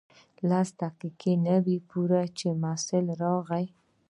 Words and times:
لس 0.49 0.69
دقیقې 0.81 1.33
نه 1.45 1.55
وې 1.65 1.77
پوره 1.89 2.23
چې 2.37 2.47
محصل 2.61 3.05
راغی. 3.21 3.65